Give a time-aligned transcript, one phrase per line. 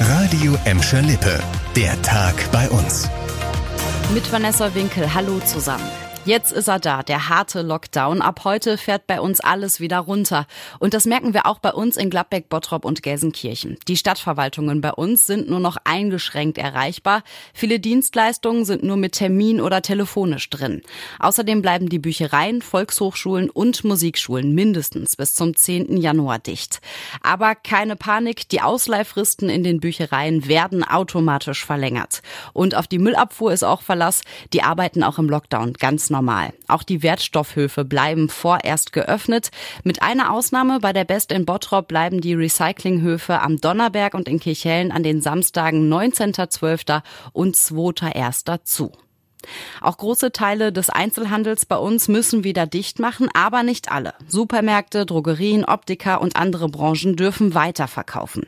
[0.00, 1.42] Radio Emscher Lippe.
[1.74, 3.08] Der Tag bei uns.
[4.12, 5.12] Mit Vanessa Winkel.
[5.14, 5.88] Hallo zusammen.
[6.26, 8.20] Jetzt ist er da, der harte Lockdown.
[8.20, 10.48] Ab heute fährt bei uns alles wieder runter.
[10.80, 13.78] Und das merken wir auch bei uns in Gladbeck, Bottrop und Gelsenkirchen.
[13.86, 17.22] Die Stadtverwaltungen bei uns sind nur noch eingeschränkt erreichbar.
[17.54, 20.82] Viele Dienstleistungen sind nur mit Termin oder telefonisch drin.
[21.20, 25.96] Außerdem bleiben die Büchereien, Volkshochschulen und Musikschulen mindestens bis zum 10.
[25.96, 26.80] Januar dicht.
[27.22, 32.20] Aber keine Panik, die Ausleihfristen in den Büchereien werden automatisch verlängert.
[32.52, 34.22] Und auf die Müllabfuhr ist auch Verlass.
[34.52, 36.15] Die arbeiten auch im Lockdown ganz normal.
[36.68, 39.50] Auch die Wertstoffhöfe bleiben vorerst geöffnet.
[39.84, 44.40] Mit einer Ausnahme, bei der Best in Bottrop bleiben die Recyclinghöfe am Donnerberg und in
[44.40, 47.02] Kirchhellen an den Samstagen 19.12.
[47.32, 48.64] und 2.1.
[48.64, 48.92] zu.
[49.80, 54.14] Auch große Teile des Einzelhandels bei uns müssen wieder dicht machen, aber nicht alle.
[54.28, 58.46] Supermärkte, Drogerien, Optiker und andere Branchen dürfen weiterverkaufen.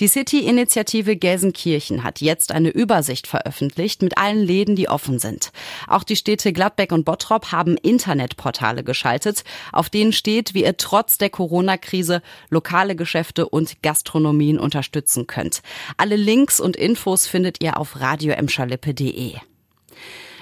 [0.00, 5.52] Die City-Initiative Gelsenkirchen hat jetzt eine Übersicht veröffentlicht mit allen Läden, die offen sind.
[5.88, 11.18] Auch die Städte Gladbeck und Bottrop haben Internetportale geschaltet, auf denen steht, wie ihr trotz
[11.18, 15.62] der Corona-Krise lokale Geschäfte und Gastronomien unterstützen könnt.
[15.96, 19.53] Alle Links und Infos findet ihr auf radioemschalippe.de.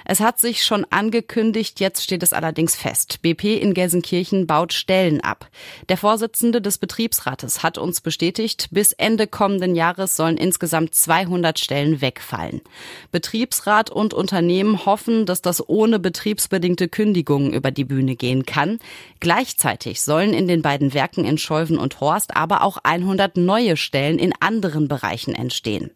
[0.05, 3.21] Es hat sich schon angekündigt, jetzt steht es allerdings fest.
[3.21, 5.47] BP in Gelsenkirchen baut Stellen ab.
[5.87, 12.01] Der Vorsitzende des Betriebsrates hat uns bestätigt, bis Ende kommenden Jahres sollen insgesamt 200 Stellen
[12.01, 12.61] wegfallen.
[13.11, 18.79] Betriebsrat und Unternehmen hoffen, dass das ohne betriebsbedingte Kündigungen über die Bühne gehen kann.
[19.21, 24.19] Gleichzeitig sollen in den beiden Werken in Scholven und Horst aber auch 100 neue Stellen
[24.19, 25.91] in anderen Bereichen entstehen.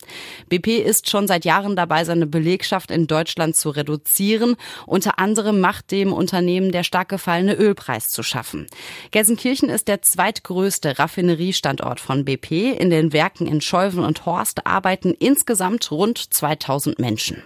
[0.48, 4.56] BP ist schon seit Jahren dabei, seine Belegschaft in Deutschland zu reduzieren reduzieren.
[4.86, 8.68] Unter anderem macht dem Unternehmen der stark gefallene Ölpreis zu schaffen.
[9.12, 12.78] Gelsenkirchen ist der zweitgrößte Raffineriestandort von BP.
[12.78, 17.44] In den Werken in Scheuven und Horst arbeiten insgesamt rund 2000 Menschen.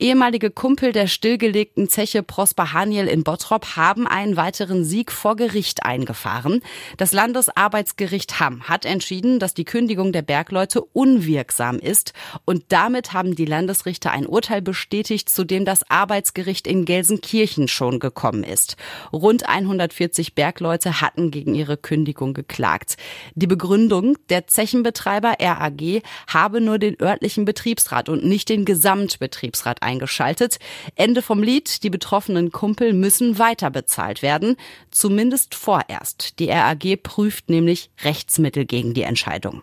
[0.00, 5.84] Ehemalige Kumpel der stillgelegten Zeche Prosper Haniel in Bottrop haben einen weiteren Sieg vor Gericht
[5.84, 6.62] eingefahren.
[6.98, 12.12] Das Landesarbeitsgericht Hamm hat entschieden, dass die Kündigung der Bergleute unwirksam ist
[12.44, 17.98] und damit haben die Landesrichter ein Urteil bestätigt, zu dem das Arbeitsgericht in Gelsenkirchen schon
[17.98, 18.76] gekommen ist.
[19.12, 22.98] Rund 140 Bergleute hatten gegen ihre Kündigung geklagt.
[23.34, 30.58] Die Begründung, der Zechenbetreiber RAG habe nur den örtlichen Betriebsrat und nicht den Gesamtbetriebsrat eingeschaltet.
[30.94, 34.56] Ende vom Lied, die betroffenen Kumpel müssen weiter bezahlt werden,
[34.90, 36.38] zumindest vorerst.
[36.38, 39.62] Die RAG prüft nämlich Rechtsmittel gegen die Entscheidung.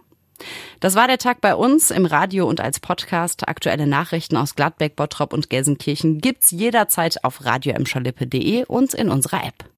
[0.80, 3.48] Das war der Tag bei uns im Radio und als Podcast.
[3.48, 9.66] Aktuelle Nachrichten aus Gladbeck, Bottrop und Gelsenkirchen gibt's jederzeit auf radioemschalippe.de und in unserer App.